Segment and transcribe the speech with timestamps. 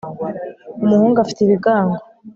[0.83, 1.97] umuhungu afite ibigango